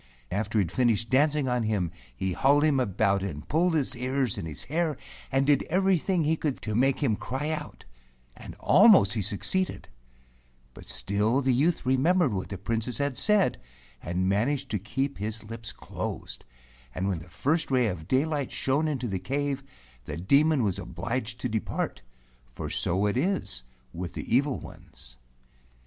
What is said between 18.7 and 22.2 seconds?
into the cave, the Demon was obliged to depart,